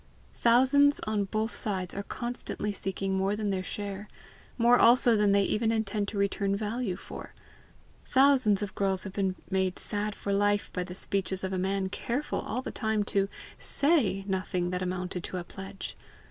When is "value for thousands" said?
6.55-8.63